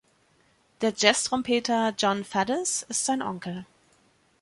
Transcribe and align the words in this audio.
Der 0.81 0.93
Jazz-Trompeter 0.97 1.93
Jon 1.95 2.23
Faddis 2.23 2.81
ist 2.89 3.05
sein 3.05 3.21
Onkel. 3.21 3.67